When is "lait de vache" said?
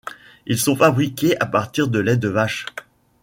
1.99-2.65